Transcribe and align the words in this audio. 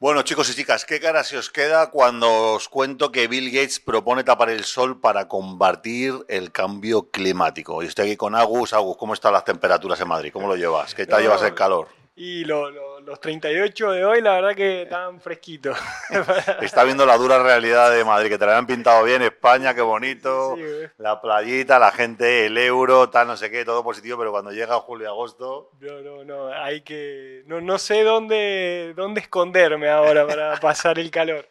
Bueno, 0.00 0.22
chicos 0.22 0.48
y 0.48 0.54
chicas, 0.54 0.84
¿qué 0.84 1.00
cara 1.00 1.24
se 1.24 1.36
os 1.36 1.50
queda 1.50 1.90
cuando 1.90 2.52
os 2.52 2.68
cuento 2.68 3.10
que 3.10 3.26
Bill 3.26 3.50
Gates 3.50 3.80
propone 3.80 4.22
tapar 4.22 4.48
el 4.48 4.62
sol 4.62 5.00
para 5.00 5.26
combatir 5.26 6.14
el 6.28 6.52
cambio 6.52 7.10
climático? 7.10 7.82
Y 7.82 7.86
estoy 7.86 8.06
aquí 8.06 8.16
con 8.16 8.36
Agus. 8.36 8.72
Agus, 8.74 8.96
¿cómo 8.96 9.14
están 9.14 9.32
las 9.32 9.44
temperaturas 9.44 10.00
en 10.00 10.06
Madrid? 10.06 10.30
¿Cómo 10.32 10.46
lo 10.46 10.54
llevas? 10.54 10.94
¿Qué 10.94 11.04
tal 11.04 11.22
llevas 11.22 11.42
el 11.42 11.52
calor? 11.52 11.88
Y 12.20 12.44
lo- 12.44 12.68
lo- 12.70 13.00
los 13.00 13.20
38 13.20 13.92
de 13.92 14.04
hoy, 14.04 14.20
la 14.20 14.32
verdad 14.34 14.54
que 14.56 14.82
están 14.82 15.20
fresquitos. 15.20 15.78
Está 16.60 16.82
viendo 16.84 17.06
la 17.06 17.16
dura 17.16 17.40
realidad 17.42 17.92
de 17.92 18.04
Madrid, 18.04 18.28
que 18.28 18.38
te 18.38 18.44
la 18.44 18.52
habían 18.52 18.66
pintado 18.66 19.04
bien, 19.04 19.22
España, 19.22 19.72
qué 19.72 19.80
bonito, 19.82 20.56
Sí, 20.56 20.62
la 20.98 21.20
playita, 21.20 21.78
la 21.78 21.92
gente, 21.92 22.46
el 22.46 22.58
euro, 22.58 23.08
tal, 23.08 23.28
no 23.28 23.36
sé 23.36 23.50
qué, 23.50 23.64
todo 23.64 23.84
positivo, 23.84 24.18
pero 24.18 24.32
cuando 24.32 24.50
llega 24.50 24.74
julio 24.80 25.04
y 25.06 25.08
agosto... 25.08 25.70
No, 25.80 26.00
no, 26.02 26.24
no, 26.24 26.48
hay 26.52 26.80
que... 26.82 27.44
No, 27.46 27.60
no 27.60 27.78
sé 27.78 28.02
dónde, 28.02 28.94
dónde 28.96 29.20
esconderme 29.20 29.88
ahora 29.88 30.26
para 30.26 30.56
pasar 30.60 30.98
el 30.98 31.10
calor. 31.12 31.48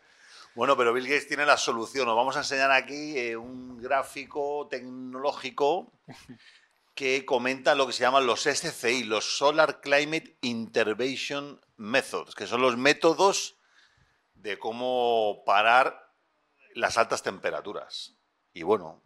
Bueno, 0.54 0.76
pero 0.76 0.92
Bill 0.92 1.06
Gates 1.08 1.28
tiene 1.28 1.46
la 1.46 1.56
solución. 1.56 2.10
Os 2.10 2.16
vamos 2.16 2.36
a 2.36 2.40
enseñar 2.40 2.72
aquí 2.72 3.18
eh, 3.18 3.38
un 3.38 3.82
gráfico 3.82 4.68
tecnológico 4.70 5.92
que 6.98 7.26
comenta 7.26 7.76
lo 7.76 7.86
que 7.86 7.94
se 7.94 8.02
llaman 8.02 8.26
los 8.26 8.42
SCI, 8.48 9.04
los 9.04 9.38
Solar 9.38 9.82
Climate 9.82 10.38
Intervention 10.42 11.62
Methods, 11.78 12.34
que 12.34 12.48
son 12.48 12.60
los 12.62 12.76
métodos 12.76 13.56
de 14.34 14.58
cómo 14.58 15.44
parar 15.46 16.12
las 16.74 16.98
altas 16.98 17.22
temperaturas. 17.22 18.16
Y 18.52 18.64
bueno, 18.64 19.04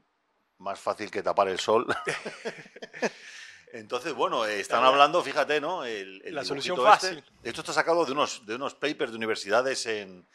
más 0.58 0.80
fácil 0.80 1.12
que 1.12 1.22
tapar 1.22 1.50
el 1.50 1.60
sol. 1.60 1.86
Entonces, 3.74 4.14
bueno, 4.14 4.46
eh, 4.46 4.60
están 4.62 4.84
hablando, 4.86 5.22
fíjate, 5.22 5.60
¿no? 5.60 5.84
El, 5.84 6.22
el 6.26 6.34
La 6.36 6.44
solución 6.46 6.78
este. 6.78 6.90
fácil. 6.90 7.24
Esto 7.44 7.62
está 7.62 7.74
sacado 7.74 8.06
de 8.06 8.12
unos, 8.14 8.46
de 8.46 8.56
unos 8.56 8.74
papers 8.76 9.12
de 9.12 9.18
universidades 9.18 9.86
en, 9.86 10.28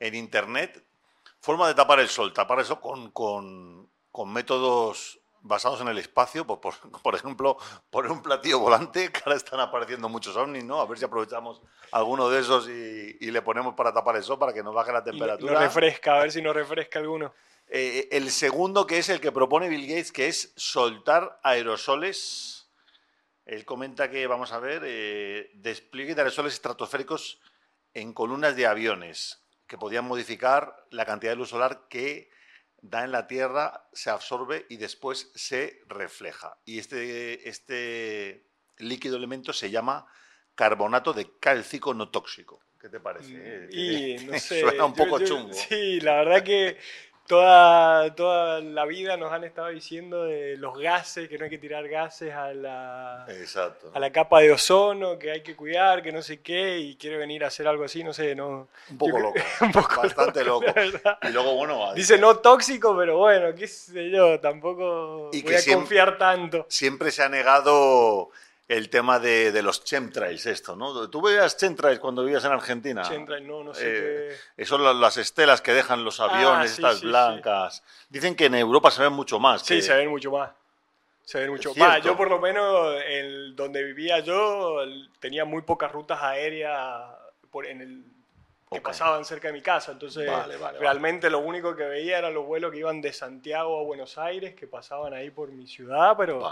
en 0.00 0.14
Internet. 0.14 0.84
Forma 1.40 1.68
de 1.68 1.74
tapar 1.74 2.00
el 2.00 2.08
sol. 2.08 2.32
Tapar 2.32 2.58
el 2.60 2.64
sol 2.64 2.80
con, 2.80 3.10
con- 3.12 3.88
con 4.10 4.32
métodos 4.32 5.20
basados 5.44 5.80
en 5.80 5.88
el 5.88 5.98
espacio. 5.98 6.44
Pues, 6.46 6.58
por, 6.60 6.74
por 7.02 7.14
ejemplo, 7.14 7.56
poner 7.90 8.10
un 8.10 8.22
platillo 8.22 8.58
volante, 8.58 9.12
que 9.12 9.20
ahora 9.24 9.36
están 9.36 9.60
apareciendo 9.60 10.08
muchos 10.08 10.34
ovnis, 10.36 10.64
¿no? 10.64 10.80
A 10.80 10.86
ver 10.86 10.98
si 10.98 11.04
aprovechamos 11.04 11.62
alguno 11.92 12.28
de 12.28 12.40
esos 12.40 12.68
y, 12.68 13.16
y 13.20 13.30
le 13.30 13.42
ponemos 13.42 13.74
para 13.74 13.92
tapar 13.94 14.16
el 14.16 14.24
sol 14.24 14.38
para 14.38 14.52
que 14.52 14.62
nos 14.62 14.74
baje 14.74 14.90
la 14.92 14.98
Y 14.98 15.02
no- 15.02 15.10
temperatura. 15.12 15.52
nos 15.52 15.62
refresca, 15.62 16.16
a 16.16 16.20
ver 16.22 16.32
si 16.32 16.42
nos 16.42 16.54
refresca 16.56 16.98
alguno. 16.98 17.32
Eh, 17.68 18.08
el 18.12 18.30
segundo, 18.30 18.86
que 18.86 18.98
es 18.98 19.08
el 19.08 19.20
que 19.20 19.32
propone 19.32 19.68
Bill 19.68 19.86
Gates, 19.86 20.12
que 20.12 20.26
es 20.28 20.52
soltar 20.56 21.38
aerosoles. 21.42 22.68
Él 23.46 23.64
comenta 23.64 24.10
que, 24.10 24.26
vamos 24.26 24.52
a 24.52 24.58
ver, 24.58 24.82
eh, 24.84 25.50
despliegue 25.54 26.14
de 26.14 26.22
aerosoles 26.22 26.54
estratosféricos 26.54 27.40
en 27.92 28.12
columnas 28.12 28.56
de 28.56 28.66
aviones, 28.66 29.40
que 29.66 29.78
podían 29.78 30.04
modificar 30.06 30.84
la 30.90 31.04
cantidad 31.04 31.32
de 31.32 31.36
luz 31.36 31.50
solar 31.50 31.86
que 31.88 32.30
da 32.86 33.04
en 33.04 33.12
la 33.12 33.26
Tierra, 33.26 33.88
se 33.92 34.10
absorbe 34.10 34.66
y 34.68 34.76
después 34.76 35.30
se 35.34 35.80
refleja. 35.88 36.56
Y 36.64 36.78
este, 36.78 37.48
este 37.48 38.46
líquido 38.78 39.16
elemento 39.16 39.52
se 39.52 39.70
llama 39.70 40.06
carbonato 40.54 41.12
de 41.12 41.30
cálcico 41.40 41.94
no 41.94 42.10
tóxico. 42.10 42.60
¿Qué 42.80 42.90
te 42.90 43.00
parece? 43.00 43.32
eh? 43.34 43.68
Y 43.72 44.24
no 44.26 44.32
sé. 44.38 44.60
Suena 44.60 44.84
un 44.84 44.94
yo- 44.94 45.04
poco 45.04 45.18
yo- 45.18 45.26
chungo. 45.26 45.54
Sí, 45.54 46.00
la 46.00 46.16
verdad 46.16 46.44
que 46.44 46.76
toda, 47.26 48.14
toda 48.14 48.60
la 48.60 48.84
vida 48.84 49.16
nos 49.16 49.32
han 49.32 49.44
estado 49.44 49.68
diciendo 49.68 50.24
de 50.24 50.56
los 50.58 50.78
gases, 50.78 51.28
que 51.28 51.38
no 51.38 51.44
hay 51.44 51.50
que 51.50 51.58
tirar 51.58 51.88
gases 51.88 52.32
a 52.34 52.52
la, 52.52 53.24
Exacto. 53.28 53.90
a 53.94 53.98
la 53.98 54.10
capa 54.12 54.40
de 54.40 54.52
ozono, 54.52 55.18
que 55.18 55.30
hay 55.30 55.42
que 55.42 55.56
cuidar, 55.56 56.02
que 56.02 56.12
no 56.12 56.20
sé 56.22 56.40
qué, 56.40 56.78
y 56.78 56.96
quiere 56.96 57.16
venir 57.16 57.44
a 57.44 57.48
hacer 57.48 57.66
algo 57.66 57.84
así, 57.84 58.04
no 58.04 58.12
sé, 58.12 58.34
no. 58.34 58.68
Un 58.90 58.98
poco 58.98 59.12
yo 59.18 59.22
loco. 59.24 59.34
creo- 59.34 59.44
un 59.68 59.72
poco 59.72 60.02
Bastante 60.02 60.44
loco. 60.44 60.66
Y 61.22 61.28
luego, 61.28 61.54
bueno, 61.54 61.94
Dice 61.94 62.18
no 62.18 62.36
tóxico, 62.38 62.96
pero 62.96 63.18
bueno, 63.18 63.54
qué 63.54 63.66
sé 63.66 64.10
yo, 64.10 64.38
tampoco 64.40 65.30
Y 65.32 65.42
voy 65.42 65.52
que 65.54 65.72
a 65.72 65.74
confiar 65.74 66.18
tanto. 66.18 66.66
siempre 66.68 67.10
se 67.10 67.22
ha 67.22 67.28
negado 67.28 68.30
el 68.66 68.88
tema 68.88 69.18
de, 69.18 69.52
de 69.52 69.62
los 69.62 69.84
chemtrails, 69.84 70.46
esto, 70.46 70.74
¿no? 70.74 71.08
¿Tú 71.10 71.20
veías 71.20 71.56
chemtrails 71.56 72.00
cuando 72.00 72.24
vivías 72.24 72.44
en 72.44 72.52
Argentina? 72.52 73.02
Chemtrail, 73.02 73.46
no, 73.46 73.62
no 73.62 73.74
sé 73.74 73.82
Eh, 74.30 74.36
Eso 74.56 74.78
son 74.78 75.00
las 75.00 75.16
estelas 75.18 75.60
que 75.60 75.72
dejan 75.74 76.02
los 76.04 76.18
aviones, 76.20 76.72
Ah, 76.72 76.74
sí, 76.74 76.82
estas 76.82 76.98
sí, 77.00 77.06
blancas. 77.06 77.82
Dicen 78.08 78.34
que 78.34 78.46
en 78.46 78.54
Europa 78.54 78.90
se 78.90 79.02
ven 79.02 79.12
mucho 79.12 79.38
más. 79.38 79.62
qué. 79.62 79.68
Sí, 79.68 79.74
que- 79.76 79.82
se 79.82 79.94
ven 79.94 80.08
mucho 80.08 80.30
más. 80.30 80.50
Se 81.24 81.38
ven 81.40 81.50
mucho 81.50 81.74
más. 81.74 82.02
Yo 82.02 82.16
por 82.16 82.28
lo 82.30 82.38
menos, 82.38 82.96
el, 83.06 83.54
donde 83.56 83.82
vivía 83.82 84.20
yo, 84.20 84.82
el- 84.82 85.10
tenía 85.20 85.44
muy 85.44 85.62
pocas 85.62 85.92
rutas 85.92 86.22
aéreas 86.22 87.02
por, 87.50 87.66
en 87.66 87.80
el, 87.82 88.04
que 88.70 88.80
pasaban 88.80 89.24
cerca 89.24 89.48
de 89.48 89.54
mi 89.54 89.62
casa. 89.62 89.92
Entonces, 89.92 90.30
Vale, 90.30 90.56
vale, 90.56 90.78
realmente 90.78 91.30
lo 91.30 91.38
único 91.38 91.76
que 91.76 91.84
veía 91.84 92.18
eran 92.18 92.34
los 92.34 92.44
vuelos 92.44 92.72
que 92.72 92.78
iban 92.78 93.00
de 93.00 93.12
Santiago 93.12 93.78
a 93.78 93.82
Buenos 93.82 94.18
Aires, 94.18 94.54
que 94.54 94.66
pasaban 94.66 95.14
ahí 95.14 95.30
por 95.30 95.50
mi 95.50 95.66
ciudad, 95.66 96.14
pero 96.16 96.42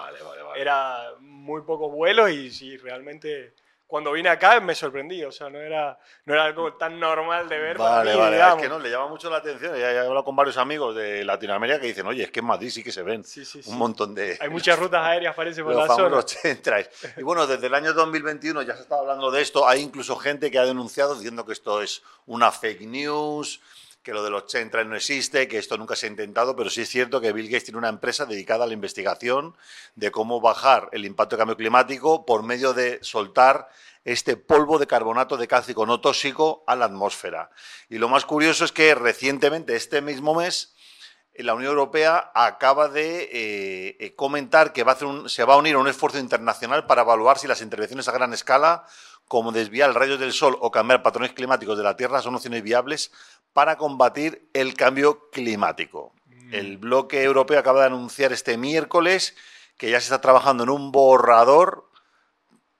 era 0.56 1.14
muy 1.20 1.62
pocos 1.62 1.90
vuelos 1.92 2.30
y 2.30 2.50
sí, 2.50 2.76
realmente 2.76 3.54
cuando 3.92 4.12
vine 4.12 4.30
acá 4.30 4.58
me 4.58 4.74
sorprendí, 4.74 5.22
o 5.22 5.30
sea, 5.30 5.50
no 5.50 5.58
era, 5.58 5.98
no 6.24 6.32
era 6.32 6.44
algo 6.44 6.72
tan 6.78 6.98
normal 6.98 7.46
de 7.46 7.58
ver 7.58 7.76
para 7.76 7.96
Vale, 7.96 8.12
mí, 8.14 8.18
vale, 8.18 8.36
digamos. 8.36 8.56
es 8.56 8.62
que 8.62 8.68
no, 8.70 8.78
le 8.78 8.90
llama 8.90 9.08
mucho 9.08 9.28
la 9.28 9.36
atención. 9.36 9.76
Ya 9.76 9.92
he 9.92 9.98
hablado 9.98 10.24
con 10.24 10.34
varios 10.34 10.56
amigos 10.56 10.96
de 10.96 11.22
Latinoamérica 11.26 11.78
que 11.78 11.88
dicen, 11.88 12.06
oye, 12.06 12.22
es 12.22 12.30
que 12.30 12.40
en 12.40 12.46
Madrid 12.46 12.70
sí 12.70 12.82
que 12.82 12.90
se 12.90 13.02
ven 13.02 13.22
Sí, 13.22 13.44
sí, 13.44 13.62
sí. 13.62 13.68
un 13.68 13.76
montón 13.76 14.14
de... 14.14 14.38
Hay 14.40 14.48
muchas 14.48 14.78
rutas 14.78 15.04
aéreas, 15.04 15.34
parece, 15.34 15.62
por 15.62 15.74
los 15.74 15.86
la 15.86 15.94
zona. 15.94 16.24
Y 17.18 17.22
bueno, 17.22 17.46
desde 17.46 17.66
el 17.66 17.74
año 17.74 17.92
2021 17.92 18.62
ya 18.62 18.76
se 18.76 18.80
está 18.80 18.96
hablando 18.96 19.30
de 19.30 19.42
esto. 19.42 19.68
Hay 19.68 19.82
incluso 19.82 20.16
gente 20.16 20.50
que 20.50 20.58
ha 20.58 20.64
denunciado 20.64 21.14
diciendo 21.14 21.44
que 21.44 21.52
esto 21.52 21.82
es 21.82 22.02
una 22.24 22.50
fake 22.50 22.86
news, 22.86 23.60
que 24.02 24.12
lo 24.12 24.24
de 24.24 24.30
los 24.30 24.46
chemtrails 24.46 24.88
no 24.88 24.96
existe, 24.96 25.46
que 25.46 25.58
esto 25.58 25.78
nunca 25.78 25.94
se 25.94 26.06
ha 26.06 26.10
intentado, 26.10 26.56
pero 26.56 26.70
sí 26.70 26.82
es 26.82 26.88
cierto 26.88 27.20
que 27.20 27.32
Bill 27.32 27.46
Gates 27.46 27.64
tiene 27.64 27.78
una 27.78 27.88
empresa 27.88 28.26
dedicada 28.26 28.64
a 28.64 28.66
la 28.66 28.72
investigación 28.72 29.56
de 29.94 30.10
cómo 30.10 30.40
bajar 30.40 30.88
el 30.92 31.04
impacto 31.04 31.36
del 31.36 31.40
cambio 31.40 31.56
climático 31.56 32.26
por 32.26 32.42
medio 32.42 32.74
de 32.74 32.98
soltar 33.02 33.68
este 34.04 34.36
polvo 34.36 34.78
de 34.78 34.88
carbonato 34.88 35.36
de 35.36 35.46
cálcico 35.46 35.86
no 35.86 36.00
tóxico 36.00 36.64
a 36.66 36.74
la 36.74 36.86
atmósfera. 36.86 37.50
Y 37.88 37.98
lo 37.98 38.08
más 38.08 38.24
curioso 38.24 38.64
es 38.64 38.72
que 38.72 38.94
recientemente, 38.96 39.76
este 39.76 40.00
mismo 40.00 40.34
mes, 40.34 40.74
la 41.34 41.54
Unión 41.54 41.70
Europea 41.70 42.30
acaba 42.34 42.88
de 42.88 43.22
eh, 43.32 43.96
eh, 44.00 44.14
comentar 44.14 44.72
que 44.72 44.84
va 44.84 44.92
a 44.92 44.94
hacer 44.94 45.08
un- 45.08 45.28
se 45.28 45.44
va 45.44 45.54
a 45.54 45.58
unir 45.58 45.74
a 45.74 45.78
un 45.78 45.88
esfuerzo 45.88 46.18
internacional 46.18 46.86
para 46.86 47.02
evaluar 47.02 47.38
si 47.38 47.46
las 47.46 47.62
intervenciones 47.62 48.06
a 48.08 48.12
gran 48.12 48.32
escala, 48.32 48.84
como 49.28 49.50
desviar 49.52 49.94
rayos 49.94 50.20
del 50.20 50.32
sol 50.32 50.58
o 50.60 50.70
cambiar 50.70 51.02
patrones 51.02 51.32
climáticos 51.32 51.78
de 51.78 51.84
la 51.84 51.96
Tierra, 51.96 52.20
son 52.20 52.34
opciones 52.34 52.62
viables 52.62 53.12
para 53.54 53.76
combatir 53.76 54.48
el 54.52 54.74
cambio 54.74 55.30
climático. 55.30 56.12
El 56.52 56.76
bloque 56.76 57.22
europeo 57.22 57.58
acaba 57.58 57.80
de 57.80 57.86
anunciar 57.86 58.32
este 58.32 58.58
miércoles 58.58 59.34
que 59.78 59.90
ya 59.90 59.98
se 60.00 60.04
está 60.04 60.20
trabajando 60.20 60.64
en 60.64 60.70
un 60.70 60.92
borrador. 60.92 61.88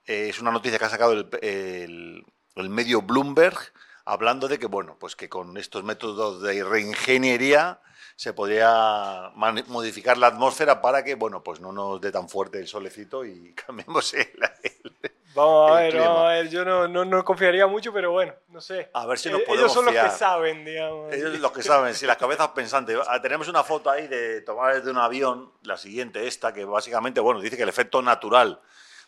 eh, 0.07 0.29
es 0.29 0.41
una 0.41 0.51
noticia 0.51 0.79
que 0.79 0.85
ha 0.85 0.91
sacado 0.91 1.13
el, 1.13 1.29
el- 1.43 2.25
el 2.57 2.69
medio 2.69 3.01
Bloomberg 3.03 3.57
hablando 4.05 4.49
de 4.49 4.59
que 4.59 4.67
bueno, 4.67 4.97
pues 4.99 5.17
que 5.17 5.29
con 5.29 5.57
estos 5.57 5.85
métodos 5.85 6.43
de 6.43 6.63
reingeniería 6.65 7.81
se 8.17 8.33
podría 8.35 9.31
modificar 9.35 10.19
la 10.19 10.29
atmósfera 10.29 10.81
para 10.83 11.03
que 11.03 11.15
bueno, 11.15 11.43
pues 11.43 11.61
no 11.61 11.73
nos 11.73 12.01
dé 12.01 12.13
tan 12.13 12.29
fuerte 12.29 12.59
el 12.59 12.69
solecito 12.69 13.25
y 13.25 13.55
cambiemos 13.67 14.13
el, 14.15 14.29
el- 14.63 15.13
Vamos 15.35 15.71
a 15.71 15.75
ver, 15.77 15.97
vamos 15.97 16.19
a 16.21 16.29
ver. 16.29 16.51
Yo 16.51 16.63
no, 16.63 16.87
no, 16.87 17.07
no 17.07 17.25
confiaría 17.25 17.67
mucho, 17.67 17.91
pero 17.91 18.11
bueno, 18.13 18.35
no 18.49 18.61
sé. 18.61 18.91
A 18.93 19.07
ver 19.07 19.19
si 19.19 19.31
nos 19.31 19.41
Eh, 19.41 19.45
podemos 19.47 19.63
Ellos 19.65 19.73
son 19.73 19.85
los 19.87 19.95
fiar. 19.95 20.11
que 20.11 20.17
saben, 20.19 20.63
digamos. 20.63 21.11
Ellos 21.11 21.41
los 21.41 21.53
que 21.53 21.63
saben, 21.63 21.95
si 21.95 22.05
las 22.05 22.19
cabezas 22.19 22.49
pensantes. 22.49 22.99
Ah, 23.09 23.23
Tenemos 23.23 23.49
una 23.49 23.65
foto 23.65 23.89
ahí 23.91 24.09
de 24.09 24.43
tomar 24.43 24.75
desde 24.75 24.91
un 24.91 24.99
avión, 24.99 25.51
la 25.63 25.79
siguiente 25.79 26.27
esta, 26.27 26.53
que 26.53 26.67
básicamente, 26.67 27.19
bueno, 27.21 27.41
dice 27.41 27.57
que 27.57 27.63
el 27.63 27.71
efecto 27.71 28.03
natural 28.03 28.61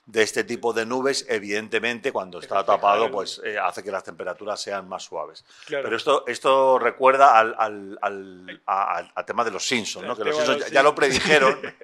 de 0.06 0.22
este 0.22 0.44
tipo 0.44 0.72
de 0.72 0.84
nubes, 0.84 1.25
evidentemente, 1.28 2.12
cuando 2.12 2.38
está 2.38 2.65
tapado, 2.65 3.06
el- 3.06 3.10
pues 3.10 3.41
eh, 3.44 3.59
hace 3.59 3.82
que 3.82 3.91
las 3.91 4.04
temperaturas 4.04 4.60
sean 4.60 4.87
más 4.88 5.03
suaves. 5.04 5.44
Claro. 5.66 5.84
Pero 5.84 5.97
esto, 5.97 6.25
esto 6.26 6.78
recuerda 6.78 7.38
al, 7.38 7.55
al, 7.58 7.99
al, 8.02 8.62
a- 8.67 9.25
tema 9.26 9.44
de 9.44 9.50
los 9.50 9.67
Simpsons, 9.67 10.05
¿no? 10.06 10.12
El 10.12 10.19
Que 10.19 10.25
los 10.25 10.37
Simpsons 10.37 10.67
ya, 10.67 10.69
ya 10.75 10.82
lo 10.82 10.94
predijeron. 10.94 11.58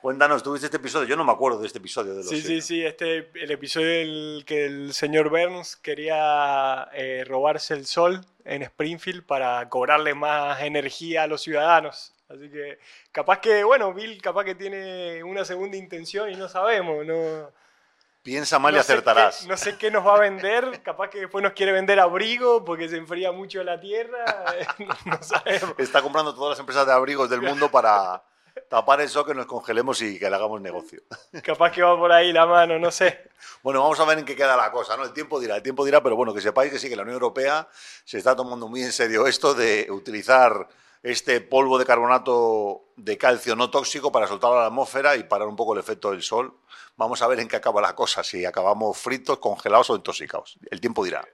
Cuéntanos, 0.00 0.44
¿tuviste 0.44 0.66
este 0.66 0.76
episodio? 0.76 1.08
Yo 1.08 1.16
no 1.16 1.24
me 1.24 1.32
acuerdo 1.32 1.58
de 1.58 1.66
este 1.66 1.78
episodio 1.78 2.12
de 2.12 2.18
los 2.18 2.28
Sí, 2.28 2.36
sí, 2.36 2.42
Simpsons. 2.42 2.64
sí, 2.66 2.84
este, 2.86 3.30
el 3.34 3.50
episodio 3.50 3.88
del 3.88 4.44
que 4.46 4.64
el 4.66 4.94
señor 4.94 5.28
Burns 5.28 5.74
quería 5.76 6.88
eh, 6.92 7.24
robarse 7.26 7.74
el 7.74 7.84
sol 7.84 8.24
en 8.44 8.62
Springfield 8.62 9.24
para 9.26 9.68
cobrarle 9.68 10.14
más 10.14 10.62
energía 10.62 11.24
a 11.24 11.26
los 11.26 11.42
ciudadanos. 11.42 12.14
Así 12.28 12.48
que 12.48 12.78
capaz 13.10 13.40
que, 13.40 13.64
bueno, 13.64 13.92
Bill 13.92 14.22
capaz 14.22 14.44
que 14.44 14.54
tiene 14.54 15.24
una 15.24 15.44
segunda 15.44 15.76
intención 15.76 16.30
y 16.30 16.36
no 16.36 16.48
sabemos, 16.48 17.04
no, 17.04 17.50
Piensa 18.22 18.58
mal 18.58 18.72
y 18.72 18.76
no 18.76 18.80
acertarás. 18.80 19.42
qué- 19.42 19.48
no 19.48 19.56
sé 19.56 19.78
qué 19.78 19.90
nos 19.90 20.06
va 20.06 20.16
a 20.16 20.20
vender, 20.20 20.82
capaz 20.82 21.08
que 21.08 21.20
después 21.20 21.42
nos 21.42 21.52
quiere 21.52 21.72
vender 21.72 21.98
abrigo 22.00 22.64
porque 22.64 22.88
se 22.88 22.96
enfría 22.96 23.32
mucho 23.32 23.62
la 23.64 23.80
tierra, 23.80 24.24
no, 24.78 24.94
no 25.06 25.22
sabemos. 25.22 25.74
Está 25.78 26.02
comprando 26.02 26.34
todas 26.34 26.50
las 26.50 26.58
empresas 26.60 26.86
de 26.86 26.92
abrigos 26.92 27.30
del 27.30 27.40
mundo 27.42 27.70
para, 27.70 28.22
tapar 28.68 29.00
eso, 29.00 29.24
que 29.24 29.34
nos 29.34 29.46
congelemos 29.46 30.02
y 30.02 30.18
que 30.18 30.28
le 30.28 30.36
hagamos 30.36 30.60
negocio. 30.60 31.00
Capaz 31.42 31.70
que 31.72 31.80
va 31.82 31.96
por 31.96 32.10
ahí 32.12 32.32
la 32.32 32.44
mano, 32.44 32.78
no 32.78 32.90
sé. 32.90 33.30
Bueno, 33.62 33.80
vamos 33.80 33.98
a 34.00 34.04
ver 34.04 34.18
en 34.18 34.24
qué 34.24 34.34
queda 34.36 34.56
la 34.56 34.70
cosa, 34.70 34.96
¿no? 34.96 35.04
El 35.04 35.12
tiempo 35.12 35.38
dirá, 35.40 35.56
el 35.56 35.62
tiempo 35.62 35.84
dirá, 35.84 36.02
pero 36.02 36.16
bueno, 36.16 36.34
que 36.34 36.40
sepáis 36.40 36.72
que 36.72 36.78
sí, 36.78 36.88
que 36.88 36.96
la 36.96 37.02
Unión 37.02 37.14
Europea 37.14 37.66
se 38.04 38.18
está 38.18 38.34
tomando 38.36 38.68
muy 38.68 38.82
en 38.82 38.92
serio 38.92 39.26
esto 39.26 39.54
de 39.54 39.86
utilizar 39.90 40.68
este 41.02 41.40
polvo 41.40 41.78
de 41.78 41.86
carbonato 41.86 42.87
de 42.98 43.16
calcio 43.16 43.54
no 43.54 43.70
tóxico 43.70 44.10
para 44.10 44.26
soltarlo 44.26 44.58
a 44.58 44.62
la 44.62 44.66
atmósfera 44.66 45.16
y 45.16 45.22
parar 45.24 45.48
un 45.48 45.56
poco 45.56 45.72
el 45.72 45.80
efecto 45.80 46.10
del 46.10 46.22
sol. 46.22 46.58
Vamos 46.96 47.22
a 47.22 47.28
ver 47.28 47.40
en 47.40 47.48
qué 47.48 47.56
acaba 47.56 47.80
la 47.80 47.94
cosa, 47.94 48.24
si 48.24 48.44
acabamos 48.44 48.98
fritos, 48.98 49.38
congelados 49.38 49.90
o 49.90 49.96
intoxicados. 49.96 50.58
El 50.70 50.80
tiempo 50.80 51.04
dirá. 51.04 51.24